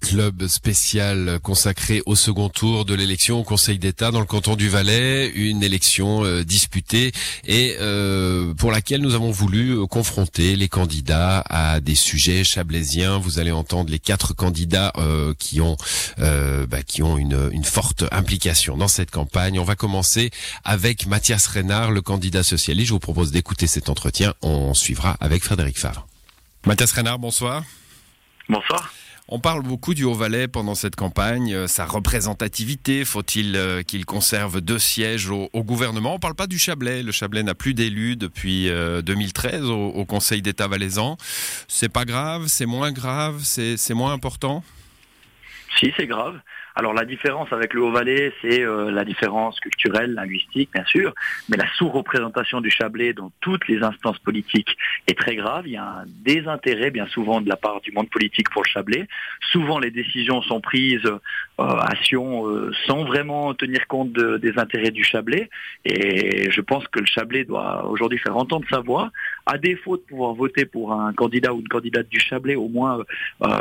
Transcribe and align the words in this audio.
Club 0.00 0.46
spécial 0.46 1.40
consacré 1.42 2.02
au 2.06 2.14
second 2.14 2.48
tour 2.48 2.84
de 2.84 2.94
l'élection 2.94 3.40
au 3.40 3.44
Conseil 3.44 3.78
d'État 3.78 4.10
dans 4.10 4.20
le 4.20 4.26
canton 4.26 4.54
du 4.54 4.68
Valais, 4.68 5.28
une 5.28 5.62
élection 5.62 6.24
euh, 6.24 6.44
disputée 6.44 7.12
et 7.44 7.76
euh, 7.80 8.54
pour 8.54 8.70
laquelle 8.70 9.00
nous 9.00 9.14
avons 9.14 9.30
voulu 9.30 9.72
euh, 9.72 9.86
confronter 9.86 10.54
les 10.54 10.68
candidats 10.68 11.42
à 11.48 11.80
des 11.80 11.94
sujets 11.94 12.44
chablaisiens. 12.44 13.18
Vous 13.18 13.38
allez 13.38 13.50
entendre 13.50 13.90
les 13.90 13.98
quatre 13.98 14.34
candidats 14.34 14.92
qui 15.38 15.60
ont 15.60 15.76
bah, 16.18 16.82
qui 16.86 17.02
ont 17.02 17.18
une, 17.18 17.50
une, 17.52 17.64
forte 17.64 18.04
implication 18.12 18.76
dans 18.76 18.88
cette 18.88 19.10
campagne. 19.10 19.58
On 19.58 19.64
va 19.64 19.76
commencer 19.76 20.30
avec 20.64 21.06
Mathias 21.06 21.46
Reynard, 21.46 21.90
le 21.90 22.02
candidat 22.02 22.42
socialiste. 22.42 22.88
Je 22.88 22.92
vous 22.92 23.00
propose 23.00 23.32
d'écouter 23.32 23.66
cet 23.66 23.88
entretien. 23.88 24.34
On 24.42 24.74
suivra 24.74 25.16
avec 25.20 25.42
Frédéric 25.42 25.78
Favre. 25.78 26.06
Mathias 26.66 26.92
Reynard, 26.92 27.18
bonsoir. 27.18 27.64
Bonsoir. 28.48 28.92
On 29.32 29.38
parle 29.38 29.62
beaucoup 29.62 29.94
du 29.94 30.02
Haut-Valais 30.02 30.48
pendant 30.48 30.74
cette 30.74 30.96
campagne, 30.96 31.54
euh, 31.54 31.68
sa 31.68 31.84
représentativité, 31.84 33.04
faut-il 33.04 33.54
euh, 33.54 33.84
qu'il 33.84 34.04
conserve 34.04 34.60
deux 34.60 34.80
sièges 34.80 35.30
au, 35.30 35.48
gouvernement? 35.54 36.10
On 36.10 36.14
ne 36.14 36.20
parle 36.20 36.34
pas 36.34 36.48
du 36.48 36.58
Chablais, 36.58 37.04
le 37.04 37.12
Chablais 37.12 37.44
n'a 37.44 37.54
plus 37.54 37.72
d'élus 37.72 38.16
depuis 38.16 38.68
2013 38.68 39.62
euh, 39.62 39.68
au, 39.68 40.04
Conseil 40.04 40.42
d'État 40.42 40.66
valaisan. 40.66 41.16
C'est 41.68 41.88
pas 41.88 42.04
grave, 42.04 42.46
c'est 42.48 42.66
moins 42.66 42.90
grave, 42.90 43.42
c'est 43.44 43.94
moins 43.94 44.12
important? 44.12 44.64
Si, 45.78 45.92
c'est 45.96 46.08
grave. 46.08 46.40
Alors 46.80 46.94
la 46.94 47.04
différence 47.04 47.52
avec 47.52 47.74
le 47.74 47.82
Haut-Valais, 47.82 48.32
c'est 48.40 48.62
euh, 48.62 48.90
la 48.90 49.04
différence 49.04 49.60
culturelle, 49.60 50.14
linguistique, 50.14 50.70
bien 50.72 50.86
sûr, 50.86 51.12
mais 51.50 51.58
la 51.58 51.66
sous-représentation 51.74 52.62
du 52.62 52.70
Chablais 52.70 53.12
dans 53.12 53.30
toutes 53.42 53.68
les 53.68 53.82
instances 53.82 54.18
politiques 54.20 54.78
est 55.06 55.12
très 55.12 55.36
grave. 55.36 55.64
Il 55.66 55.72
y 55.72 55.76
a 55.76 55.84
un 55.84 56.04
désintérêt 56.24 56.90
bien 56.90 57.06
souvent 57.08 57.42
de 57.42 57.50
la 57.50 57.56
part 57.56 57.82
du 57.82 57.92
monde 57.92 58.08
politique 58.08 58.48
pour 58.48 58.62
le 58.62 58.68
Chablais. 58.70 59.06
Souvent 59.52 59.78
les 59.78 59.90
décisions 59.90 60.40
sont 60.40 60.62
prises 60.62 61.04
euh, 61.04 61.18
à 61.58 61.94
Sion 62.02 62.48
euh, 62.48 62.72
sans 62.86 63.04
vraiment 63.04 63.52
tenir 63.52 63.86
compte 63.86 64.14
des 64.14 64.58
intérêts 64.58 64.90
du 64.90 65.04
Chablais. 65.04 65.50
Et 65.84 66.50
je 66.50 66.62
pense 66.62 66.88
que 66.88 67.00
le 67.00 67.06
Chablais 67.06 67.44
doit 67.44 67.90
aujourd'hui 67.90 68.16
faire 68.18 68.38
entendre 68.38 68.64
sa 68.70 68.80
voix. 68.80 69.10
À 69.44 69.58
défaut 69.58 69.98
de 69.98 70.02
pouvoir 70.02 70.32
voter 70.32 70.64
pour 70.64 70.94
un 70.94 71.12
candidat 71.12 71.52
ou 71.52 71.60
une 71.60 71.68
candidate 71.68 72.08
du 72.08 72.20
Chablais, 72.20 72.54
au 72.54 72.68
moins 72.68 73.04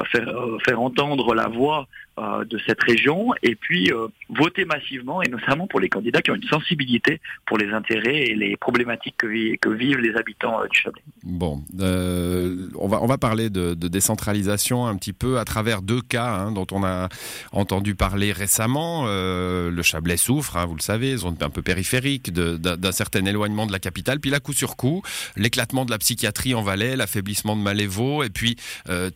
faire, 0.09 0.33
faire 0.63 0.79
entendre 0.81 1.35
la 1.35 1.49
voix 1.49 1.85
euh, 2.19 2.43
de 2.43 2.59
cette 2.65 2.81
région 2.83 3.29
et 3.43 3.55
puis 3.55 3.91
euh, 3.91 4.07
voter 4.29 4.65
massivement 4.65 5.21
et 5.21 5.29
notamment 5.29 5.67
pour 5.67 5.79
les 5.79 5.89
candidats 5.89 6.21
qui 6.21 6.31
ont 6.31 6.35
une 6.35 6.47
sensibilité 6.47 7.21
pour 7.45 7.57
les 7.57 7.71
intérêts 7.71 8.23
et 8.23 8.35
les 8.35 8.57
problématiques 8.57 9.15
que, 9.17 9.69
vivent 9.69 9.99
les 9.99 10.15
habitants 10.15 10.61
euh, 10.61 10.67
du 10.67 10.77
Chablais. 10.77 11.01
Bon, 11.23 11.61
on, 11.79 12.87
va, 12.87 13.01
on 13.01 13.05
va 13.05 13.17
parler 13.17 13.49
de, 13.49 13.73
décentralisation 13.73 14.87
un 14.87 14.95
petit 14.97 15.13
peu 15.13 15.39
à 15.39 15.45
travers 15.45 15.81
deux 15.81 16.01
cas 16.01 16.27
hein, 16.27 16.51
dont 16.51 16.67
on 16.71 16.83
a 16.83 17.09
entendu 17.51 17.95
parler 17.95 18.31
récemment. 18.31 19.05
le 19.05 19.81
Chablais 19.81 20.17
souffre, 20.17 20.57
hein, 20.57 20.65
vous 20.65 20.75
le 20.75 20.81
savez, 20.81 21.17
zone 21.17 21.37
un 21.41 21.49
peu 21.49 21.61
périphérique, 21.61 22.31
d'un 22.31 22.91
certain 22.91 23.25
éloignement 23.25 23.65
de 23.65 23.71
la 23.71 23.79
capitale. 23.79 24.19
Puis 24.19 24.31
là, 24.31 24.39
coup 24.39 24.53
sur 24.53 24.75
coup, 24.75 25.01
l'éclatement 25.35 25.85
de 25.85 25.91
la 25.91 25.97
psychiatrie 25.97 26.53
en 26.55 26.61
Valais, 26.61 26.95
l'affaiblissement 26.95 27.55
de 27.55 27.61
Malévo 27.61 28.23
et 28.23 28.29
puis 28.29 28.57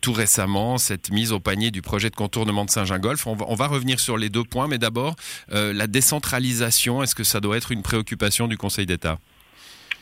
tout 0.00 0.12
récemment, 0.12 0.78
cette 0.78 1.10
mise 1.10 1.32
au 1.32 1.40
panier 1.40 1.70
du 1.70 1.82
projet 1.82 2.10
de 2.10 2.16
contournement 2.16 2.64
de 2.64 2.70
Saint-Jean 2.70 2.93
golf. 2.98 3.26
On 3.26 3.54
va, 3.54 3.66
revenir 3.66 4.00
sur 4.00 4.16
les 4.16 4.28
deux 4.28 4.44
points, 4.44 4.68
mais 4.68 4.78
d'abord, 4.78 5.16
euh, 5.52 5.72
la 5.72 5.86
décentralisation, 5.86 7.02
est-ce 7.02 7.14
que 7.14 7.24
ça 7.24 7.40
doit 7.40 7.56
être 7.56 7.72
une 7.72 7.82
préoccupation 7.82 8.48
du 8.48 8.56
Conseil 8.56 8.86
d'État? 8.86 9.18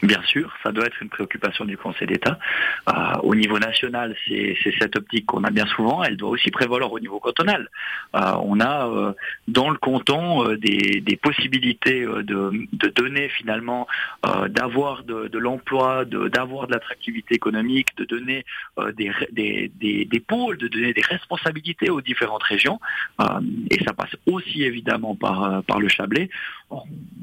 Bien 0.03 0.21
sûr, 0.25 0.53
ça 0.65 0.73
doit 0.73 0.87
être 0.87 1.01
une 1.01 1.09
préoccupation 1.09 1.65
du 1.65 1.77
Conseil 1.77 2.09
d'État. 2.09 2.37
Euh, 2.89 2.93
au 3.23 3.37
niveau 3.37 3.61
national, 3.61 4.17
c'est 4.27 4.57
cette 4.81 4.97
optique 4.97 5.27
qu'on 5.27 5.45
a 5.45 5.51
bien 5.51 5.67
souvent. 5.67 6.03
Elle 6.03 6.17
doit 6.17 6.31
aussi 6.31 6.51
prévaloir 6.51 6.93
au 6.93 6.99
niveau 6.99 7.21
cantonal. 7.21 7.69
Euh, 8.17 8.33
on 8.43 8.59
a 8.59 8.89
euh, 8.89 9.13
dans 9.47 9.71
le 9.71 9.77
canton 9.77 10.55
des, 10.57 11.19
possibilités 11.23 12.01
de, 12.05 12.91
donner 12.97 13.29
finalement, 13.29 13.87
d'avoir 14.49 15.05
de, 15.05 15.39
l'emploi, 15.39 16.05
d'avoir 16.05 16.67
de, 16.67 16.73
l'attractivité 16.73 17.37
économique, 17.37 17.97
de 17.97 18.05
donner 18.05 18.45
des, 18.97 19.71
des, 19.77 20.21
pôles, 20.21 20.59
de 20.59 20.67
donner 20.67 20.93
des 20.93 21.03
responsabilités 21.03 21.91
aux 21.91 22.01
différentes 22.01 22.43
régions. 22.43 22.81
et 23.71 23.85
ça 23.85 23.93
passe 23.93 24.17
aussi 24.27 24.65
évidemment 24.65 25.15
par, 25.15 25.63
par 25.63 25.79
le 25.79 25.89
Chablais. 25.89 26.29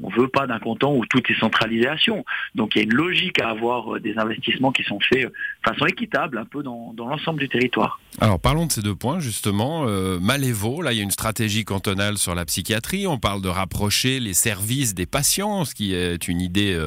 On 0.02 0.08
ne 0.08 0.14
veut 0.14 0.28
pas 0.28 0.46
d'un 0.46 0.58
canton 0.58 0.96
où 0.96 1.04
tout 1.06 1.20
est 1.28 1.38
centralisation. 1.38 2.24
Donc 2.54 2.74
il 2.74 2.78
y 2.78 2.80
a 2.80 2.84
une 2.84 2.94
logique 2.94 3.40
à 3.40 3.50
avoir 3.50 3.96
euh, 3.96 4.00
des 4.00 4.16
investissements 4.16 4.72
qui 4.72 4.82
sont 4.82 4.98
faits 5.00 5.22
de 5.22 5.26
euh, 5.26 5.30
façon 5.64 5.86
équitable 5.86 6.38
un 6.38 6.44
peu 6.44 6.62
dans, 6.62 6.94
l'ensemble 6.96 7.40
du 7.40 7.48
territoire. 7.48 8.00
Alors 8.20 8.40
parlons 8.40 8.66
de 8.66 8.72
ces 8.72 8.82
deux 8.82 8.94
points 8.94 9.20
justement. 9.20 9.84
Euh, 9.86 10.18
Malévo, 10.18 10.80
là 10.80 10.92
il 10.92 10.98
y 10.98 11.00
a 11.00 11.04
une 11.04 11.10
stratégie 11.10 11.64
cantonale 11.64 12.16
sur 12.16 12.34
la 12.34 12.44
psychiatrie. 12.44 13.06
On 13.06 13.18
parle 13.18 13.42
de 13.42 13.48
rapprocher 13.48 14.20
les 14.20 14.34
services 14.34 14.94
des 14.94 15.06
patients, 15.06 15.64
ce 15.64 15.74
qui 15.74 15.94
est 15.94 16.28
une 16.28 16.40
idée 16.40 16.78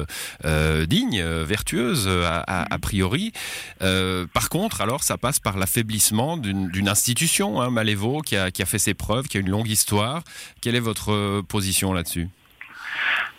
digne, 0.86 1.22
vertueuse 1.22 2.08
a, 2.08 2.78
priori. 2.80 3.32
par 3.78 4.48
contre, 4.48 4.80
alors 4.80 5.02
ça 5.02 5.18
passe 5.18 5.38
par 5.38 5.56
l'affaiblissement 5.56 6.36
d'une 6.36 6.88
institution, 6.88 7.60
hein, 7.60 7.70
Malévo, 7.70 8.20
qui 8.20 8.36
a, 8.36 8.50
qui 8.50 8.62
a 8.62 8.66
fait 8.66 8.78
ses 8.78 8.94
preuves, 8.94 9.28
qui 9.28 9.36
a 9.36 9.40
une 9.40 9.50
longue 9.50 9.68
histoire. 9.68 10.22
Quelle 10.60 10.74
est 10.74 10.80
votre 10.80 11.42
position 11.42 11.92
là-dessus? 11.92 12.28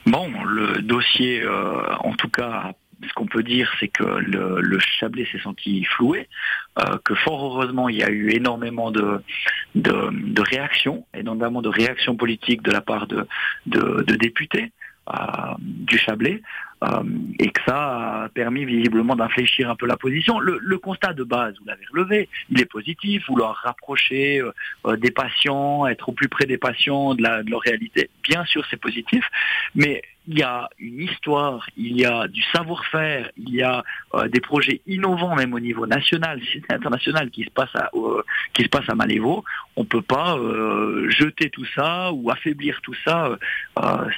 Bon, 0.06 0.30
le 0.44 0.82
dossier, 0.82 1.42
euh, 1.42 1.96
en 2.00 2.14
tout 2.14 2.30
cas, 2.30 2.74
ce 3.08 3.14
qu'on 3.14 3.26
peut 3.26 3.44
dire, 3.44 3.72
c'est 3.80 3.88
que 3.88 4.04
le, 4.04 4.80
Chablais 4.80 5.28
s'est 5.32 5.40
senti 5.40 5.84
floué, 5.84 6.30
euh, 6.80 6.98
que 7.04 7.16
fort 7.16 7.44
heureusement, 7.44 7.90
il 7.90 7.98
y 7.98 8.04
a 8.04 8.10
eu 8.10 8.30
énormément 8.32 8.92
de, 8.92 9.22
de, 9.74 10.42
réactions, 10.42 11.06
et 11.14 11.24
notamment 11.24 11.62
de 11.62 11.70
réactions 11.70 12.16
politiques 12.16 12.62
de 12.62 12.72
la 12.72 12.82
part 12.82 13.08
de, 13.08 13.28
de, 13.66 14.16
députés 14.16 14.72
du 15.60 15.98
Chablais, 15.98 16.42
et 17.40 17.50
que 17.52 17.62
ça 17.66 18.24
a 18.24 18.30
permis 18.30 18.66
visiblement 18.66 19.16
d'infléchir 19.16 19.70
un 19.70 19.76
peu 19.76 19.88
la 19.88 19.98
position. 19.98 20.40
Le, 20.40 20.78
constat 20.78 21.14
de 21.14 21.24
base, 21.24 21.56
vous 21.60 21.66
l'avez 21.66 21.86
relevé, 21.92 22.30
il 22.50 22.60
est 22.60 22.66
positif, 22.66 23.28
vouloir 23.28 23.56
rapprocher 23.56 24.42
des 24.98 25.12
patients, 25.12 25.88
être 25.88 26.10
au 26.10 26.12
plus 26.12 26.28
près 26.28 26.46
des 26.46 26.58
patients, 26.58 27.16
de, 27.16 27.22
de 27.22 27.50
leur 27.50 27.62
réalité. 27.62 28.10
Bien 28.24 28.46
sûr, 28.46 28.66
c'est 28.70 28.80
positif, 28.80 29.24
mais 29.74 30.02
il 30.28 30.40
y 30.40 30.44
a 30.44 30.70
une 30.80 31.02
histoire, 31.02 31.68
il 31.78 32.00
y 32.00 32.06
a 32.06 32.28
du 32.28 32.42
savoir-faire, 32.54 33.32
il 33.38 33.54
y 33.54 33.62
a 33.62 33.84
euh, 34.16 34.28
des 34.28 34.40
projets 34.40 34.82
innovants 34.88 35.36
même 35.36 35.54
au 35.54 35.60
niveau 35.60 35.86
national, 35.86 36.42
international 36.70 37.30
qui 37.30 37.44
se 37.44 37.50
passe 37.50 37.76
à, 37.76 37.90
euh, 37.94 38.24
passe 38.72 38.90
à 38.90 38.96
Malévo. 38.96 39.44
On 39.76 39.82
ne 39.82 39.88
peut 39.88 40.02
pas 40.02 40.38
euh, 40.38 41.10
jeter 41.10 41.50
tout 41.50 41.66
ça 41.76 42.12
ou 42.12 42.32
affaiblir 42.32 42.80
tout 42.82 42.96
ça 43.06 43.38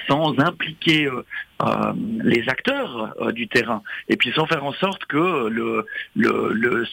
sans 0.08 0.40
impliquer 0.40 1.10
les 2.24 2.48
acteurs 2.50 3.16
du 3.34 3.48
terrain 3.48 3.82
et 4.10 4.18
puis 4.18 4.32
sans 4.34 4.46
faire 4.46 4.64
en 4.64 4.74
sorte 4.74 5.06
que 5.06 5.48
le, 5.48 5.86
le, 6.16 6.86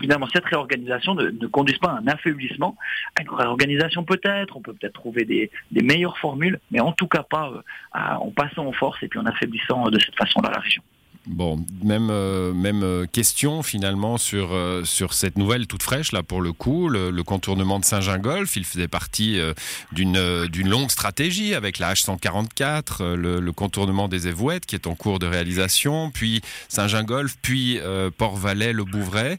finalement 0.00 0.28
cette 0.32 0.44
réorganisation 0.44 1.14
ne, 1.14 1.46
conduise 1.46 1.78
pas 1.78 1.90
à 1.90 1.98
un 1.98 2.06
affaiblissement, 2.06 2.76
à 3.18 3.22
une 3.22 3.30
réorganisation 3.30 4.04
peut-être. 4.04 4.56
On 4.56 4.60
peut 4.60 4.74
peut-être 4.74 4.94
trouver 4.94 5.24
des, 5.24 5.50
des, 5.70 5.82
meilleures 5.82 6.18
formules, 6.18 6.60
mais 6.70 6.80
en 6.80 6.92
tout 6.92 7.08
cas 7.08 7.22
pas 7.22 7.50
en 7.94 8.30
passant 8.30 8.66
en 8.66 8.72
force 8.72 9.02
et 9.02 9.08
puis 9.08 9.18
en 9.18 9.26
affaiblissant 9.26 9.88
de 9.90 9.98
cette 9.98 10.16
façon-là 10.16 10.50
la 10.50 10.60
région. 10.60 10.82
Bon, 11.30 11.64
même, 11.84 12.08
euh, 12.10 12.52
même 12.52 12.82
euh, 12.82 13.06
question 13.06 13.62
finalement 13.62 14.18
sur, 14.18 14.52
euh, 14.52 14.84
sur 14.84 15.14
cette 15.14 15.38
nouvelle 15.38 15.68
toute 15.68 15.84
fraîche, 15.84 16.10
là 16.10 16.24
pour 16.24 16.40
le 16.40 16.52
coup, 16.52 16.88
le, 16.88 17.22
contournement 17.22 17.78
de 17.78 17.84
Saint-Gingolf. 17.84 18.56
Il 18.56 18.64
faisait 18.64 18.88
partie 18.88 19.38
d'une 19.92 20.46
d'une 20.46 20.68
longue 20.68 20.90
stratégie 20.90 21.54
avec 21.54 21.78
la 21.78 21.92
H144, 21.92 23.14
le, 23.14 23.52
contournement 23.52 24.08
des 24.08 24.26
Évouettes 24.26 24.66
qui 24.66 24.74
est 24.74 24.86
en 24.86 24.94
cours 24.94 25.18
de 25.18 25.26
réalisation, 25.26 26.10
puis 26.10 26.40
Saint-Gingolf, 26.68 27.36
puis 27.42 27.78
Port-Valais, 28.16 28.72
le 28.72 28.84
Bouvray, 28.84 29.38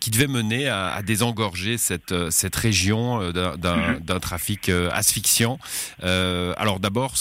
qui 0.00 0.10
devait 0.10 0.26
mener 0.26 0.68
à, 0.68 0.88
à 0.88 1.02
désengorger 1.02 1.78
cette, 1.78 2.12
cette 2.30 2.56
région 2.56 3.30
d'un 3.30 3.76
mhm. 3.76 4.20
trafic 4.20 4.68
asphyxiant. 4.68 5.58
alors 6.02 6.80
d'abord, 6.80 7.14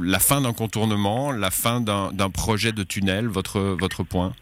la 0.00 0.18
fin 0.18 0.42
d'un 0.42 0.52
contournement, 0.52 1.32
la 1.32 1.50
fin 1.50 1.80
d'un 1.80 2.30
projet 2.30 2.72
de 2.72 2.82
tunnel, 2.82 2.99
votre, 3.28 3.60
votre 3.60 4.02
point 4.02 4.32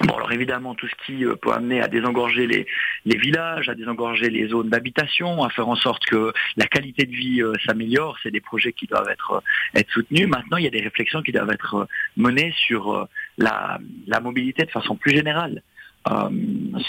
Bon, 0.00 0.14
alors 0.14 0.30
évidemment, 0.30 0.76
tout 0.76 0.86
ce 0.86 0.94
qui 1.06 1.24
euh, 1.24 1.34
peut 1.34 1.52
amener 1.52 1.80
à 1.80 1.88
désengorger 1.88 2.46
les, 2.46 2.66
villages, 3.04 3.68
à 3.68 3.74
désengorger 3.74 4.30
les 4.30 4.46
zones 4.46 4.68
d'habitation, 4.68 5.42
à 5.42 5.50
faire 5.50 5.68
en 5.68 5.74
sorte 5.74 6.04
que 6.04 6.32
la 6.56 6.66
qualité 6.66 7.04
de 7.04 7.10
vie 7.10 7.42
euh, 7.42 7.52
s'améliore, 7.66 8.16
c'est 8.22 8.30
des 8.30 8.40
projets 8.40 8.72
qui 8.72 8.86
doivent 8.86 9.08
être, 9.08 9.32
euh, 9.32 9.78
être 9.78 9.90
soutenus. 9.90 10.28
Maintenant, 10.28 10.56
il 10.56 10.64
y 10.64 10.68
a 10.68 10.70
des 10.70 10.82
réflexions 10.82 11.20
qui 11.22 11.32
doivent 11.32 11.50
être 11.50 11.88
menées 12.16 12.54
sur 12.56 13.08
la 13.38 13.80
mobilité 14.22 14.64
de 14.64 14.70
façon 14.70 14.94
plus 14.94 15.12
générale. 15.12 15.62
Euh, 16.06 16.30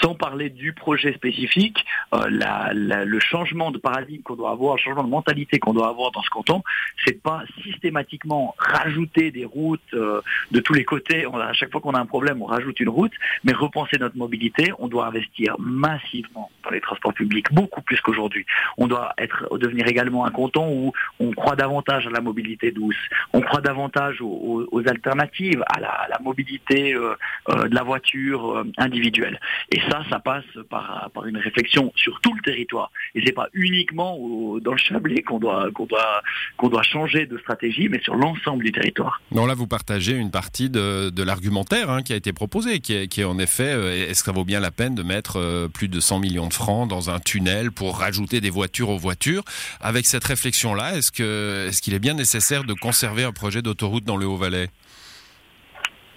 sans 0.01 0.13
parler 0.13 0.49
du 0.49 0.71
projet 0.71 1.13
spécifique, 1.13 1.83
euh, 2.13 2.27
le 2.29 3.19
changement 3.19 3.71
de 3.71 3.77
paradigme 3.77 4.21
qu'on 4.21 4.35
doit 4.35 4.51
avoir, 4.51 4.75
le 4.75 4.81
changement 4.81 5.03
de 5.03 5.09
mentalité 5.09 5.59
qu'on 5.59 5.73
doit 5.73 5.89
avoir 5.89 6.11
dans 6.11 6.21
ce 6.21 6.29
canton, 6.29 6.61
c'est 7.03 7.21
pas 7.21 7.41
systématiquement 7.63 8.55
rajouter 8.57 9.31
des 9.31 9.45
routes 9.45 9.81
euh, 9.93 10.21
de 10.51 10.59
tous 10.59 10.73
les 10.73 10.85
côtés. 10.85 11.25
à 11.25 11.53
chaque 11.53 11.71
fois 11.71 11.81
qu'on 11.81 11.93
a 11.93 11.99
un 11.99 12.05
problème, 12.05 12.41
on 12.41 12.45
rajoute 12.45 12.79
une 12.79 12.89
route, 12.89 13.11
mais 13.43 13.51
repenser 13.51 13.97
notre 13.99 14.15
mobilité, 14.15 14.71
on 14.77 14.87
doit 14.87 15.07
investir 15.07 15.55
massivement 15.59 16.49
dans 16.63 16.69
les 16.69 16.81
transports 16.81 17.13
publics, 17.13 17.51
beaucoup 17.51 17.81
plus 17.81 17.99
qu'aujourd'hui. 18.01 18.45
On 18.77 18.87
doit 18.87 19.13
être 19.17 19.57
devenir 19.57 19.87
également 19.87 20.25
un 20.25 20.31
canton 20.31 20.71
où 20.71 20.93
on 21.19 21.31
croit 21.31 21.55
davantage 21.55 22.07
à 22.07 22.11
la 22.11 22.21
mobilité 22.21 22.71
douce, 22.71 22.95
on 23.33 23.41
croit 23.41 23.61
davantage 23.61 24.21
aux, 24.21 24.83
alternatives, 24.87 25.63
à 25.67 25.79
la, 25.79 26.19
mobilité 26.23 26.93
de 26.93 27.75
la 27.75 27.83
voiture 27.83 28.63
individuelle 28.77 28.98
et 29.71 29.79
ça, 29.89 30.03
ça 30.09 30.19
passe 30.19 30.45
par, 30.69 31.11
une 31.25 31.37
réflexion 31.37 31.91
sur 31.95 32.19
tout 32.21 32.33
le 32.33 32.41
territoire. 32.41 32.91
Et 33.15 33.21
c'est 33.25 33.33
pas 33.33 33.47
uniquement 33.53 34.17
dans 34.61 34.71
le 34.71 34.77
Chablais 34.77 35.21
qu'on 35.21 35.39
doit, 35.39 36.83
changer 36.83 37.25
de 37.25 37.37
stratégie, 37.37 37.89
mais 37.89 38.01
sur 38.01 38.15
l'ensemble 38.15 38.63
du 38.63 38.71
territoire. 38.71 39.21
Non, 39.31 39.45
là, 39.45 39.53
vous 39.53 39.67
partagez 39.67 40.13
une 40.13 40.31
partie 40.31 40.69
de, 40.69 41.23
l'argumentaire 41.23 41.89
hein, 41.89 42.01
qui 42.01 42.13
a 42.13 42.15
été 42.15 42.33
proposé, 42.33 42.79
qui 42.79 42.93
est, 42.93 43.23
en 43.23 43.37
effet, 43.39 43.73
euh, 43.73 44.07
est-ce 44.09 44.21
que 44.21 44.25
ça 44.27 44.31
vaut 44.31 44.45
bien 44.45 44.59
la 44.59 44.71
peine 44.71 44.95
de 44.95 45.03
mettre 45.03 45.37
euh, 45.37 45.67
plus 45.67 45.87
de 45.87 45.99
100 45.99 46.19
millions 46.19 46.47
de 46.47 46.53
francs 46.53 46.89
dans 46.89 47.09
un 47.09 47.19
tunnel 47.19 47.71
pour 47.71 47.99
rajouter 47.99 48.41
des 48.41 48.49
voitures 48.49 48.89
aux 48.89 48.97
voitures? 48.97 49.43
Avec 49.81 50.05
cette 50.05 50.23
réflexion-là, 50.23 50.95
est-ce 50.95 51.09
est-ce 51.09 51.81
qu'il 51.81 51.93
est 51.93 51.99
bien 51.99 52.13
nécessaire 52.13 52.63
de 52.63 52.73
conserver 52.73 53.23
un 53.23 53.31
projet 53.31 53.61
d'autoroute 53.61 54.03
dans 54.03 54.17
le 54.17 54.25
Haut-Valais? 54.25 54.69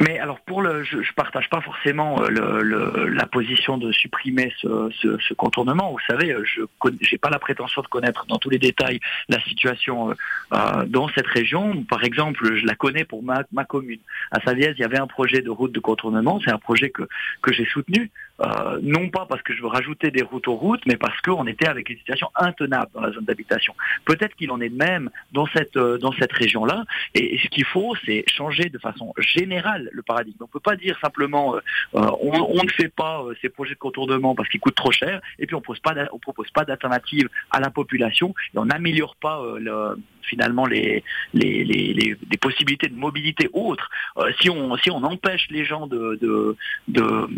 Mais 0.02 0.18
alors 0.18 0.40
pour 0.40 0.62
le, 0.62 0.82
je, 0.82 1.02
je 1.02 1.12
partage 1.14 1.48
pas 1.48 1.60
forcément 1.60 2.22
euh, 2.22 2.28
le, 2.28 3.08
la 3.08 3.26
position 3.26 3.78
de 3.78 3.92
supprimer 3.92 4.52
ce, 4.60 4.90
ce, 5.00 5.34
contournement. 5.34 5.92
Vous 5.92 6.00
savez, 6.06 6.32
euh, 6.32 6.44
je 6.44 6.62
n'ai 6.90 7.18
pas 7.18 7.30
la 7.30 7.38
prétention 7.38 7.82
de 7.82 7.86
connaître 7.86 8.26
dans 8.26 8.38
tous 8.38 8.50
les 8.50 8.58
détails 8.58 9.00
la 9.28 9.40
situation 9.40 10.10
euh, 10.10 10.84
dans 10.86 11.08
cette 11.08 11.26
région. 11.26 11.84
Par 11.84 12.04
exemple, 12.04 12.54
je 12.56 12.66
la 12.66 12.74
connais 12.74 13.04
pour 13.04 13.22
ma, 13.22 13.44
ma 13.52 13.64
commune. 13.64 14.00
À 14.30 14.40
Saviez, 14.40 14.72
il 14.76 14.80
y 14.80 14.84
avait 14.84 14.98
un 14.98 15.06
projet 15.06 15.40
de 15.40 15.50
route 15.50 15.72
de 15.72 15.80
contournement. 15.80 16.40
C'est 16.44 16.52
un 16.52 16.58
projet 16.58 16.90
que 16.90 17.08
que 17.40 17.52
j'ai 17.52 17.66
soutenu. 17.66 18.10
Euh, 18.40 18.78
non 18.82 19.08
pas 19.08 19.26
parce 19.28 19.42
que 19.42 19.54
je 19.54 19.60
veux 19.60 19.68
rajouter 19.68 20.10
des 20.10 20.22
routes 20.22 20.48
aux 20.48 20.56
routes, 20.56 20.84
mais 20.86 20.96
parce 20.96 21.20
qu'on 21.20 21.46
était 21.46 21.68
avec 21.68 21.90
une 21.90 21.98
situation 21.98 22.30
intenable 22.34 22.90
dans 22.94 23.02
la 23.02 23.12
zone 23.12 23.24
d'habitation. 23.24 23.74
Peut-être 24.04 24.34
qu'il 24.34 24.50
en 24.50 24.60
est 24.60 24.70
de 24.70 24.76
même 24.76 25.10
dans 25.32 25.46
cette 25.46 25.76
euh, 25.76 25.98
cette 26.18 26.32
région-là. 26.32 26.84
Et, 27.14 27.38
ce 27.42 27.48
qu'il 27.48 27.64
faut, 27.64 27.94
c'est 28.04 28.24
changer 28.26 28.68
de 28.68 28.78
façon 28.78 29.14
générale 29.18 29.88
le 29.92 30.02
paradigme. 30.02 30.36
On 30.40 30.44
ne 30.44 30.48
peut 30.48 30.60
pas 30.60 30.76
dire 30.76 30.98
simplement 31.00 31.56
euh, 31.56 31.60
on, 31.94 32.32
on, 32.32 32.62
ne 32.62 32.70
fait 32.70 32.88
pas 32.88 33.24
ces 33.40 33.48
projets 33.48 33.74
de 33.74 33.78
contournement 33.78 34.34
parce 34.34 34.48
qu'ils 34.48 34.60
coûtent 34.60 34.74
trop 34.74 34.92
cher, 34.92 35.20
et 35.38 35.46
puis 35.46 35.54
on 35.54 35.62
on 35.62 36.18
propose 36.18 36.50
pas 36.50 36.64
d'alternative 36.64 37.28
à 37.50 37.60
la 37.60 37.70
population 37.70 38.34
et 38.54 38.58
on 38.58 38.66
n'améliore 38.66 39.16
pas 39.16 39.42
le 39.58 39.96
finalement 40.24 40.66
les, 40.66 41.02
les, 41.34 41.64
les, 41.64 41.92
les, 41.94 42.36
possibilités 42.38 42.88
de 42.88 42.96
mobilité 42.96 43.48
autres. 43.52 43.88
Euh, 44.16 44.30
si, 44.40 44.50
on, 44.50 44.76
si 44.76 44.90
on 44.90 45.02
empêche 45.04 45.46
les 45.50 45.64
gens 45.64 45.86
de, 45.86 46.18
de, 46.20 46.56
de 46.88 47.28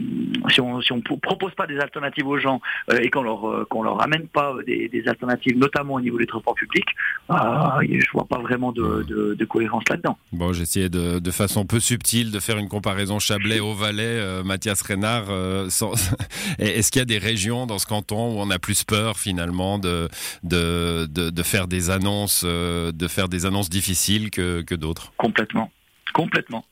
si 0.51 0.61
on 0.61 0.81
si 0.81 0.93
on 0.93 1.01
propose 1.01 1.55
pas 1.55 1.67
des 1.67 1.79
alternatives 1.79 2.27
aux 2.27 2.39
gens 2.39 2.61
euh, 2.91 2.99
et 3.01 3.11
qu'on 3.11 3.23
leur 3.23 3.49
euh, 3.49 3.67
qu'on 3.69 3.83
leur 3.83 4.03
amène 4.03 4.27
pas 4.29 4.55
des, 4.67 5.03
alternatives, 5.07 5.59
notamment 5.59 5.95
au 5.95 6.01
niveau 6.01 6.19
des 6.19 6.27
transports 6.27 6.55
publics, 6.55 6.89
je 7.29 8.11
vois 8.13 8.27
pas 8.27 8.39
vraiment 8.39 8.73
de, 8.73 9.05
de, 9.39 9.45
cohérence 9.45 9.85
là-dedans. 9.91 10.17
Bon, 10.33 10.53
j'essayais 10.55 10.89
de, 10.89 11.19
de 11.19 11.31
façon 11.31 11.67
peu 11.67 11.79
subtile 11.79 12.31
de 12.31 12.41
faire 12.41 12.57
une 12.57 12.69
comparaison 12.69 13.19
Chablais 13.19 13.61
au 13.61 13.75
Valais, 13.75 14.43
Mathias 14.45 14.81
Reynard. 14.83 15.25
Est-ce 16.59 16.91
qu'il 16.91 17.01
y 17.01 17.03
a 17.03 17.05
des 17.05 17.19
régions 17.19 17.67
dans 17.67 17.79
ce 17.79 17.87
canton 17.87 18.35
où 18.35 18.41
on 18.41 18.51
a 18.51 18.59
plus 18.59 18.85
peur 18.85 19.19
finalement 19.19 19.79
de, 19.79 20.09
de, 20.43 21.07
de 21.07 21.43
faire 21.43 21.69
des 21.69 21.91
annonces 21.91 22.45
de 22.93 23.09
faire 23.09 23.29
des 23.29 23.47
annonces 23.47 23.71
difficiles 23.71 24.31
que, 24.31 24.75
d'autres 24.75 25.13
Complètement. 25.17 25.71
Complètement. 26.13 26.65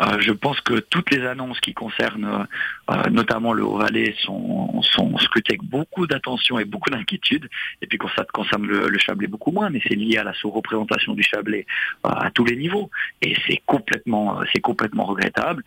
Euh, 0.00 0.20
je 0.20 0.30
pense 0.30 0.60
que 0.60 0.74
toutes 0.74 1.10
les 1.10 1.26
annonces 1.26 1.58
qui 1.58 1.74
concernent 1.74 2.46
euh, 2.88 3.10
notamment 3.10 3.52
le 3.52 3.64
Haut-Valais 3.64 4.14
sont, 4.20 4.80
scrutées 5.18 5.54
avec 5.54 5.64
beaucoup 5.64 6.06
d'attention 6.06 6.60
et 6.60 6.64
beaucoup 6.64 6.90
d'inquiétude. 6.90 7.48
Et 7.82 7.88
puis 7.88 7.98
ça 8.14 8.24
concerne 8.32 8.64
le, 8.64 8.98
Chablais 8.98 9.26
beaucoup 9.26 9.50
moins, 9.50 9.70
mais 9.70 9.80
c'est 9.88 9.96
lié 9.96 10.18
à 10.18 10.24
la 10.24 10.34
sous-représentation 10.34 11.14
du 11.14 11.24
Chablais 11.24 11.66
euh, 12.06 12.10
à 12.10 12.30
tous 12.30 12.44
les 12.44 12.54
niveaux. 12.54 12.90
Et 13.22 13.34
c'est 13.48 13.60
complètement, 13.66 14.40
c'est 14.52 14.60
complètement 14.60 15.04
regrettable. 15.04 15.64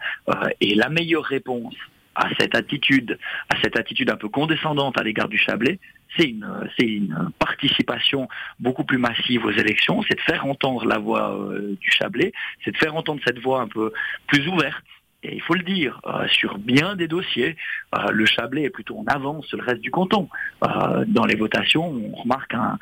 et 0.62 0.76
la 0.76 0.88
meilleure 0.88 1.26
réponse 1.26 1.76
à 2.16 2.30
cette 2.40 2.56
attitude, 2.56 3.18
à 3.50 3.56
cette 3.62 3.78
attitude 3.78 4.10
un 4.10 4.18
peu 4.18 4.30
condescendante 4.30 4.98
à 4.98 5.04
l'égard 5.04 5.28
du 5.28 5.38
Chablais, 5.38 5.80
c'est 6.18 6.28
une, 6.28 6.70
une 6.80 7.32
participation 7.40 8.28
beaucoup 8.60 8.84
plus 8.84 8.98
massive 8.98 9.46
aux 9.46 9.52
élections, 9.52 10.02
c'est 10.08 10.16
de 10.16 10.22
faire 10.22 10.46
entendre 10.46 10.86
la 10.86 10.98
voix 10.98 11.36
euh, 11.38 11.76
du 11.80 11.92
Chablais, 11.92 12.32
c'est 12.64 12.72
de 12.72 12.78
faire 12.78 12.96
entendre 12.96 13.22
cette 13.26 13.40
voix 13.40 13.62
un 13.62 13.68
peu 13.68 13.92
plus 14.28 14.48
ouverte. 14.48 14.84
Et 15.22 15.36
il 15.36 15.42
faut 15.42 15.54
le 15.54 15.64
dire, 15.64 16.00
euh, 16.06 16.26
sur 16.30 16.58
bien 16.58 16.96
des 16.96 17.10
dossiers, 17.10 17.58
euh, 17.94 18.10
le 18.12 18.26
Chablais 18.26 18.64
est 18.64 18.70
plutôt 18.70 18.98
en 18.98 19.04
avance 19.06 19.46
sur 19.48 19.58
le 19.58 19.66
reste 19.66 19.82
du 19.82 19.92
canton. 19.92 20.30
dans 20.62 21.26
les 21.26 21.36
votations, 21.36 21.88
on 21.92 22.16
remarque 22.16 22.54
un, 22.54 22.78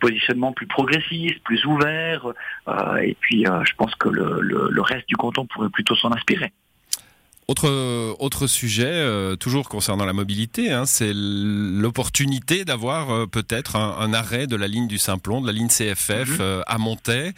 positionnement 0.00 0.52
plus 0.52 0.66
progressiste, 0.66 1.38
plus 1.44 1.66
ouvert, 1.66 2.32
et 3.02 3.14
puis 3.20 3.44
je 3.44 3.74
pense 3.76 3.94
que 3.96 4.08
le, 4.08 4.40
le 4.40 4.80
reste 4.80 5.06
du 5.08 5.16
canton 5.16 5.44
pourrait 5.46 5.68
plutôt 5.68 5.96
s'en 5.96 6.12
inspirer. 6.12 6.52
Autre, 7.48 8.16
autre 8.18 8.48
sujet, 8.48 8.90
euh, 8.90 9.36
toujours 9.36 9.68
concernant 9.68 10.04
la 10.04 10.12
mobilité, 10.12 10.72
hein, 10.72 10.84
c'est 10.84 11.12
l'opportunité 11.14 12.64
d'avoir 12.64 13.10
euh, 13.12 13.26
peut-être 13.26 13.76
un, 13.76 14.12
arrêt 14.12 14.48
de 14.48 14.56
la 14.56 14.66
ligne 14.66 14.88
du 14.88 14.98
Simplon, 14.98 15.40
de 15.40 15.46
la 15.46 15.52
ligne 15.52 15.68
CFF 15.68 16.10
mhm. 16.10 16.36
euh, 16.40 16.62
à 16.66 16.78
Montaix. 16.78 17.34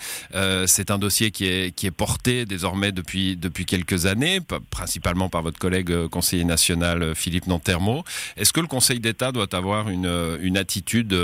c'est 0.66 0.90
un 0.90 0.96
dossier 0.96 1.31
qui 1.31 1.44
est, 1.44 1.75
qui 1.75 1.87
est 1.87 1.90
porté 1.90 2.46
désormais 2.46 2.90
depuis, 2.90 3.37
depuis 3.37 3.66
quelques 3.66 4.06
années, 4.06 4.40
principalement 4.70 5.28
par 5.28 5.43
votre 5.43 5.58
collègue 5.58 6.06
conseiller 6.06 6.44
national 6.44 7.14
Philippe 7.14 7.46
Nantermo. 7.46 8.02
Est-ce 8.38 8.54
que 8.54 8.61
le 8.61 8.66
Conseil 8.66 9.00
d'État 9.00 9.31
doit 9.31 9.54
avoir 9.54 9.90
une, 9.90 10.38
une 10.40 10.56
attitude 10.56 11.14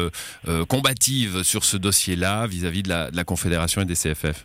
combative 0.69 1.43
sur 1.43 1.65
ce 1.65 1.79
dossier-là 1.79 2.47
vis-à-vis 2.47 2.83
de 2.83 2.91
la, 2.91 3.11
de 3.11 3.17
la 3.17 3.25
Confédération 3.25 3.81
et 3.81 3.87
des 3.87 3.95
CFF 3.95 4.45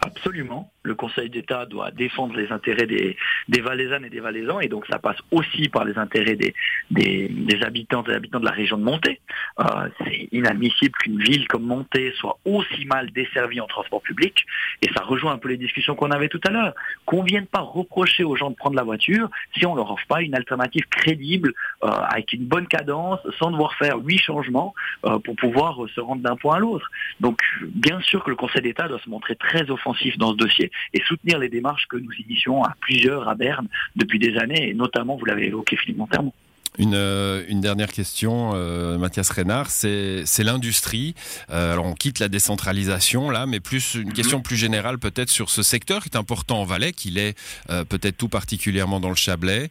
Absolument 0.00 0.72
le 0.88 0.94
Conseil 0.94 1.30
d'État 1.30 1.66
doit 1.66 1.90
défendre 1.90 2.34
les 2.36 2.50
intérêts 2.50 2.86
des, 2.86 3.16
des 3.48 3.60
Valaisannes 3.60 4.04
et 4.04 4.10
des 4.10 4.20
Valaisans, 4.20 4.60
et 4.60 4.68
donc 4.68 4.86
ça 4.90 4.98
passe 4.98 5.18
aussi 5.30 5.68
par 5.68 5.84
les 5.84 5.96
intérêts 5.98 6.34
des, 6.34 6.54
des, 6.90 7.62
habitants 7.62 8.02
et 8.04 8.14
habitants 8.14 8.40
de 8.40 8.44
la 8.44 8.50
région 8.50 8.78
de 8.78 8.82
Monté. 8.82 9.20
Euh, 9.60 9.88
c'est 9.98 10.28
inadmissible 10.32 10.96
qu'une 10.98 11.20
ville 11.20 11.46
comme 11.48 11.64
Monté 11.64 12.12
soit 12.16 12.38
aussi 12.44 12.86
mal 12.86 13.10
desservie 13.12 13.60
en 13.60 13.66
transport 13.66 14.02
public, 14.02 14.46
et 14.82 14.88
ça 14.96 15.04
rejoint 15.04 15.32
un 15.32 15.38
peu 15.38 15.48
les 15.48 15.56
discussions 15.56 15.94
qu'on 15.94 16.10
avait 16.10 16.28
tout 16.28 16.40
à 16.46 16.50
l'heure. 16.50 16.74
Qu'on 17.04 17.22
vienne 17.22 17.46
pas 17.46 17.60
reprocher 17.60 18.24
aux 18.24 18.36
gens 18.36 18.50
de 18.50 18.56
prendre 18.56 18.76
la 18.76 18.82
voiture 18.82 19.28
si 19.56 19.66
on 19.66 19.74
leur 19.74 19.90
offre 19.92 20.06
pas 20.08 20.22
une 20.22 20.34
alternative 20.34 20.86
crédible, 20.88 21.52
euh, 21.84 21.88
avec 21.88 22.32
une 22.32 22.46
bonne 22.46 22.66
cadence, 22.66 23.20
sans 23.38 23.50
devoir 23.50 23.74
faire 23.74 23.98
huit 23.98 24.18
changements 24.18 24.74
euh, 25.04 25.18
pour 25.18 25.36
pouvoir 25.36 25.78
se 25.94 26.00
rendre 26.00 26.22
d'un 26.22 26.36
point 26.36 26.56
à 26.56 26.58
l'autre. 26.58 26.90
Donc 27.20 27.40
bien 27.62 28.00
sûr 28.00 28.24
que 28.24 28.30
le 28.30 28.36
Conseil 28.36 28.62
d'État 28.62 28.88
doit 28.88 29.00
se 29.00 29.10
montrer 29.10 29.36
très 29.36 29.70
offensif 29.70 30.16
dans 30.16 30.32
ce 30.32 30.36
dossier, 30.36 30.70
et 30.94 31.02
soutenir 31.06 31.38
les 31.38 31.48
démarches 31.48 31.86
que 31.88 31.96
nous 31.96 32.12
initions 32.12 32.62
à 32.64 32.74
plusieurs 32.80 33.28
à 33.28 33.34
Berne 33.34 33.68
depuis 33.96 34.18
des 34.18 34.36
années, 34.38 34.70
et 34.70 34.74
notamment, 34.74 35.16
vous 35.16 35.24
l'avez 35.24 35.46
évoqué, 35.46 35.76
Philippe 35.76 35.98
Montermont. 35.98 36.32
Une, 36.78 36.94
euh, 36.94 37.42
une, 37.48 37.60
dernière 37.60 37.90
question, 37.90 38.52
euh, 38.54 38.98
Mathias 38.98 39.30
Reynard, 39.30 39.68
c'est 39.68 40.24
l'industrie. 40.38 41.14
Euh, 41.50 41.72
alors 41.72 41.86
on 41.86 41.94
quitte 41.94 42.20
la 42.20 42.28
décentralisation 42.28 43.30
là, 43.30 43.46
mais 43.46 43.58
plus 43.58 43.94
une 43.94 44.12
question 44.12 44.40
plus 44.40 44.56
générale 44.56 44.98
peut-être 44.98 45.28
sur 45.28 45.50
ce 45.50 45.62
secteur 45.62 46.02
qui 46.02 46.10
est 46.10 46.16
important 46.16 46.60
en 46.60 46.64
Valais, 46.64 46.92
qu'il 46.92 47.18
est 47.18 47.36
euh, 47.70 47.84
peut-être 47.84 48.16
tout 48.16 48.28
particulièrement 48.28 49.00
dans 49.00 49.08
le 49.08 49.16
Chablais, 49.16 49.68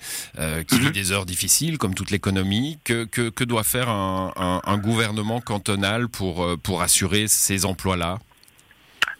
qui 0.67 0.79
vit 0.79 0.87
mhm. 0.87 0.91
des 0.91 1.11
heures 1.11 1.25
difficiles 1.25 1.77
comme 1.77 1.95
toute 1.95 2.11
l'économie. 2.11 2.77
Que, 2.83 3.05
que, 3.05 3.29
que, 3.29 3.43
doit 3.43 3.63
faire 3.63 3.89
un, 3.89 4.33
un, 4.35 4.61
un 4.65 4.77
gouvernement 4.77 5.39
cantonal 5.39 6.09
pour, 6.09 6.45
pour 6.61 6.81
assurer 6.81 7.27
ces 7.27 7.65
emplois-là? 7.65 8.19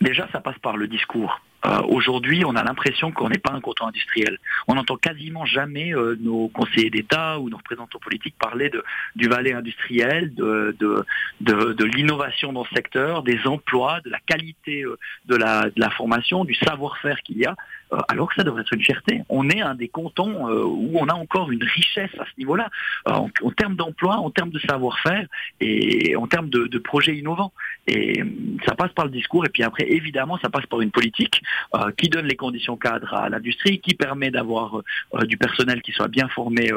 Déjà, 0.01 0.27
ça 0.31 0.39
passe 0.39 0.57
par 0.59 0.75
le 0.75 0.87
discours. 0.87 1.39
Euh, 1.65 1.81
aujourd'hui, 1.87 2.43
on 2.45 2.55
a 2.55 2.63
l'impression 2.63 3.11
qu'on 3.11 3.29
n'est 3.29 3.39
pas 3.39 3.51
un 3.51 3.61
canton 3.61 3.87
industriel. 3.87 4.37
On 4.67 4.75
n'entend 4.75 4.95
quasiment 4.95 5.45
jamais 5.45 5.93
euh, 5.93 6.15
nos 6.19 6.49
conseillers 6.49 6.89
d'État 6.89 7.39
ou 7.39 7.49
nos 7.49 7.57
représentants 7.57 7.99
politiques 7.99 8.35
parler 8.39 8.69
de, 8.69 8.83
du 9.15 9.27
Valais 9.27 9.53
industriel, 9.53 10.33
de, 10.35 10.75
de, 10.79 11.03
de, 11.41 11.73
de 11.73 11.85
l'innovation 11.85 12.53
dans 12.53 12.63
ce 12.65 12.75
secteur, 12.75 13.23
des 13.23 13.39
emplois, 13.47 14.01
de 14.05 14.09
la 14.09 14.19
qualité 14.19 14.83
euh, 14.83 14.97
de, 15.25 15.35
la, 15.35 15.63
de 15.63 15.79
la 15.79 15.89
formation, 15.89 16.45
du 16.45 16.53
savoir-faire 16.53 17.21
qu'il 17.21 17.37
y 17.37 17.45
a. 17.45 17.55
alors 18.09 18.29
que 18.29 18.35
ça 18.35 18.43
devrait 18.43 18.61
être 18.61 18.73
une 18.73 18.83
fierté. 18.83 19.21
On 19.29 19.49
est 19.49 19.61
un 19.61 19.73
des 19.73 19.87
cantons 19.87 20.47
où 20.65 20.99
on 20.99 21.07
a 21.07 21.13
encore 21.13 21.51
une 21.51 21.63
richesse 21.63 22.11
à 22.19 22.25
ce 22.25 22.31
niveau-là, 22.37 22.69
en, 23.05 23.29
termes 23.55 23.75
d'emploi, 23.75 24.17
en 24.17 24.29
termes 24.29 24.51
de 24.51 24.59
savoir-faire 24.59 25.25
et 25.61 26.15
en 26.15 26.27
termes 26.27 26.49
de, 26.49 26.67
de, 26.67 26.77
projets 26.79 27.15
innovants. 27.15 27.53
Et 27.87 28.23
ça 28.65 28.75
passe 28.75 28.91
par 28.91 29.05
le 29.05 29.11
discours 29.11 29.45
et 29.45 29.49
puis 29.49 29.63
après, 29.63 29.85
évidemment, 29.89 30.37
ça 30.39 30.49
passe 30.49 30.65
par 30.65 30.81
une 30.81 30.91
politique 30.91 31.41
qui 31.97 32.09
donne 32.09 32.25
les 32.25 32.35
conditions 32.35 32.77
cadres 32.77 33.13
à 33.13 33.29
l'industrie, 33.29 33.79
qui 33.79 33.93
permet 33.93 34.31
d'avoir 34.31 34.81
du 35.23 35.37
personnel 35.37 35.81
qui 35.81 35.91
soit 35.91 36.07
bien 36.07 36.27
formé 36.29 36.71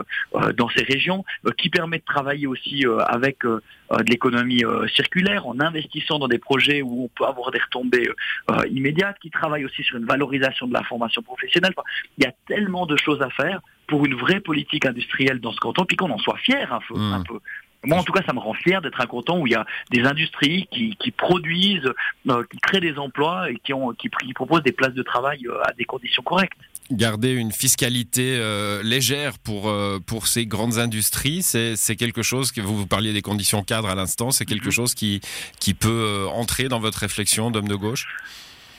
dans 0.57 0.69
ces 0.69 0.85
régions, 0.85 1.25
qui 1.59 1.71
permet 1.71 1.99
de 1.99 2.05
travailler 2.05 2.47
aussi 2.47 2.85
avec 3.07 3.45
de 3.45 3.61
l'économie 4.09 4.63
circulaire 4.95 5.47
en 5.47 5.61
investissant 5.61 6.19
dans 6.19 6.29
des 6.29 6.39
projets 6.39 6.83
où 6.83 7.05
on 7.05 7.09
peut 7.09 7.25
avoir 7.25 7.51
des 7.51 7.59
retombées 7.59 8.09
euh, 8.51 8.67
immédiates, 8.69 9.19
qui 9.21 9.31
travaillent 9.31 9.65
aussi 9.65 9.83
sur 9.83 9.97
une 9.97 10.07
valorisation 10.07 10.67
de 10.67 10.73
la 10.73 10.83
formation 10.83 11.23
professionnelle. 11.23 11.75
il 12.19 12.25
y 12.25 12.27
a 12.27 12.33
tellement 12.47 12.87
de 12.87 12.97
choses 12.97 13.21
à 13.23 13.31
faire 13.31 13.61
pour 13.87 14.05
une 14.07 14.15
vraie 14.15 14.41
politique 14.41 14.87
industrielle 14.87 15.41
dans 15.41 15.53
ce 15.53 15.59
canton, 15.59 15.85
puis 15.85 15.97
qu'on 15.97 16.11
en 16.11 16.19
soit 16.19 16.39
fier 16.39 16.73
un 16.73 16.81
peu. 16.87 16.95
Un 16.97 17.19
mmh. 17.19 17.25
peu. 17.25 17.41
Moi, 17.85 17.99
en 17.99 18.03
tout 18.03 18.13
cas, 18.13 18.23
ça 18.27 18.33
me 18.33 18.39
rend 18.41 18.53
fier 18.53 18.83
d'être 18.83 19.01
un 19.01 19.07
canton 19.07 19.41
où 19.41 19.47
il 19.47 19.53
y 19.53 19.57
a 19.57 19.65
des 19.91 20.03
industries 20.03 20.69
qui, 20.71 21.11
produisent, 21.13 21.91
euh, 22.29 22.45
qui 22.51 22.59
créent 22.59 22.81
des 22.81 22.99
emplois 22.99 23.51
et 23.51 23.57
qui, 23.65 23.73
ont, 23.73 23.93
qui, 23.93 24.11
proposent 24.35 24.63
des 24.63 24.73
places 24.73 24.95
de 24.95 25.03
travail 25.03 25.47
euh, 25.47 25.63
à 25.65 25.73
des 25.73 25.85
conditions 25.85 26.23
correctes. 26.23 26.59
Garder 26.91 27.33
une 27.33 27.53
fiscalité 27.53 28.37
euh, 28.39 28.83
légère 28.83 29.39
pour, 29.39 29.73
pour 30.07 30.27
ces 30.27 30.45
grandes 30.45 30.79
industries, 30.79 31.43
c'est 31.43 31.97
quelque 31.97 32.23
chose 32.23 32.53
que 32.53 32.61
vous, 32.61 32.77
vous 32.77 32.87
parliez 32.87 33.13
des 33.13 33.23
conditions 33.23 33.63
cadres 33.63 33.89
à 33.89 33.95
l'instant, 33.95 34.31
c'est 34.31 34.45
quelque 34.45 34.67
mhm. 34.67 34.73
chose 34.73 34.95
qui, 34.95 35.21
qui 35.59 35.73
peut 35.73 36.27
entrer 36.33 36.69
dans 36.69 36.81
votre 36.81 36.99
réflexion 36.99 37.51
d'homme 37.51 37.69
de 37.69 37.77
gauche? 37.77 38.09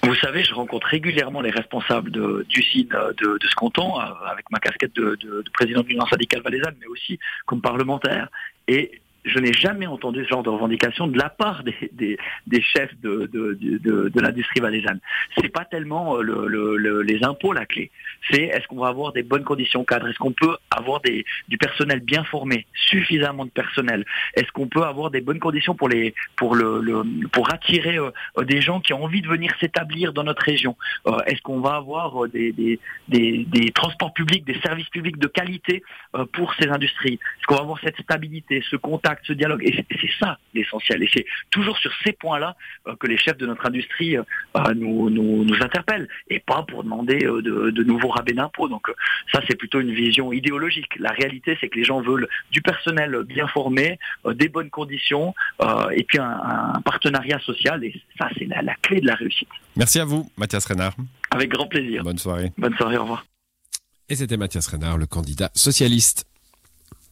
Vous 0.04 0.16
savez, 0.16 0.44
je 0.44 0.54
rencontre 0.54 0.88
régulièrement 0.88 1.42
les 1.42 1.52
responsables 1.52 2.12
d'usines 2.46 2.90
de, 2.90 3.38
de, 3.38 3.48
ce 3.48 3.56
canton, 3.56 3.96
avec 3.98 4.50
ma 4.52 4.60
casquette 4.60 4.96
de, 4.96 5.16
de 5.16 5.44
président 5.54 5.82
de 5.82 5.88
l'Union 5.88 6.06
syndicale 6.08 6.42
valaisanne, 6.42 6.76
mais 6.80 6.88
aussi 6.88 7.20
comme 7.46 7.62
parlementaire. 7.62 8.30
Je 9.24 9.40
n'ai 9.40 9.54
jamais 9.54 9.88
entendu 9.88 10.24
ce 10.24 10.30
genre 10.30 10.44
de 10.44 10.50
revendication 10.50 11.08
de 11.08 11.18
la 11.18 11.30
part 11.30 11.64
des, 11.64 12.18
des, 12.48 12.62
chefs 12.62 12.94
de, 13.02 13.30
de, 13.32 13.58
de, 13.62 14.10
de 14.10 14.20
l'industrie 14.20 14.60
valaisanne. 14.60 15.00
C'est 15.38 15.50
pas 15.50 15.66
tellement 15.66 16.18
euh, 16.18 16.22
le, 16.22 17.02
les 17.02 17.24
impôts 17.24 17.54
la 17.54 17.66
clé. 17.66 17.92
C'est 18.30 18.44
est-ce 18.44 18.68
qu'on 18.68 18.80
va 18.80 18.88
avoir 18.88 19.14
des 19.14 19.24
bonnes 19.24 19.44
conditions 19.44 19.84
cadres? 19.84 20.08
Est-ce 20.08 20.18
qu'on 20.18 20.32
peut 20.32 20.58
avoir 20.70 21.02
des, 21.02 21.26
du 21.50 21.58
personnel 21.58 22.00
bien 22.00 22.24
formé, 22.24 22.66
suffisamment 22.74 23.46
de 23.46 23.52
personnel? 23.52 24.06
Est-ce 24.36 24.52
qu'on 24.52 24.68
peut 24.68 24.84
avoir 24.84 25.12
des 25.12 25.22
bonnes 25.22 25.40
conditions 25.40 25.76
pour 25.76 25.90
les 25.90 26.14
pour 26.36 26.56
le, 26.56 27.04
pour 27.32 27.54
attirer 27.54 27.98
euh, 27.98 28.12
des 28.44 28.62
gens 28.62 28.80
qui 28.80 28.94
ont 28.94 29.04
envie 29.04 29.22
de 29.22 29.28
venir 29.28 29.54
s'établir 29.60 30.14
dans 30.14 30.24
notre 30.24 30.44
région? 30.44 30.76
Euh, 31.08 31.20
Est-ce 31.28 31.42
qu'on 31.42 31.60
va 31.60 31.76
avoir 31.76 32.28
des, 32.28 32.52
des, 32.52 32.80
des, 33.08 33.72
transports 33.74 34.14
publics, 34.14 34.46
des 34.46 34.60
services 34.62 34.90
publics 34.90 35.18
de 35.18 35.28
qualité 35.28 35.84
pour 36.34 36.54
ces 36.56 36.68
industries? 36.68 37.14
Est-ce 37.14 37.48
qu'on 37.48 37.56
va 37.56 37.62
avoir 37.62 37.80
cette 37.82 38.00
stabilité, 38.02 38.64
ce 38.70 38.76
contact 38.76 39.11
ce 39.24 39.34
dialogue. 39.34 39.62
Et 39.64 39.86
c'est 39.90 40.10
ça 40.20 40.38
l'essentiel. 40.54 41.04
Et 41.04 41.10
c'est 41.14 41.26
toujours 41.50 41.78
sur 41.78 41.92
ces 42.04 42.14
points-là 42.14 42.56
euh, 42.88 42.96
que 42.96 43.08
les 43.08 43.18
chefs 43.18 43.38
de 43.38 43.46
notre 43.46 43.66
industrie 43.66 44.18
euh, 44.18 44.24
bah, 44.54 44.72
nous, 44.76 45.10
nous, 45.10 45.44
nous, 45.44 45.56
interpellent, 45.62 46.08
et 46.30 46.40
pas 46.40 46.64
pour 46.64 46.84
demander 46.84 47.26
euh, 47.26 47.42
de, 47.42 47.84
nouveaux 47.84 48.10
rabais 48.10 48.34
d'impôts. 48.34 48.68
Donc 48.68 48.88
ça, 49.32 49.42
c'est 49.48 49.56
plutôt 49.56 49.80
une 49.80 49.94
vision 49.94 50.32
idéologique. 50.32 50.90
La 51.00 51.12
réalité, 51.12 51.58
c'est 51.60 51.70
que 51.70 51.78
les 51.78 51.84
gens 51.84 52.02
veulent 52.02 52.28
du 52.52 52.62
personnel 52.62 53.24
bien 53.28 53.48
formé, 53.48 54.00
des 54.34 54.50
bonnes 54.50 54.70
conditions, 54.70 55.34
et 55.92 56.04
puis 56.04 56.20
un, 56.20 56.82
partenariat 56.86 57.40
social. 57.40 57.84
Et 57.84 58.02
ça, 58.18 58.30
c'est 58.38 58.46
la, 58.46 58.62
la 58.62 58.76
clé 58.82 59.02
de 59.02 59.08
la 59.08 59.16
réussite. 59.16 59.48
Merci 59.76 60.00
à 60.00 60.06
vous, 60.06 60.30
Mathias 60.38 60.66
Renard. 60.66 60.94
Avec 61.32 61.50
grand 61.50 61.68
plaisir. 61.68 62.04
Bonne 62.04 62.18
soirée. 62.18 62.52
Bonne 62.58 62.76
soirée, 62.76 62.98
au 62.98 63.04
revoir. 63.04 63.26
Et 64.10 64.16
c'était 64.16 64.38
Mathias 64.38 64.68
Renard, 64.68 64.98
le 64.98 65.06
candidat 65.06 65.50
socialiste. 65.56 66.26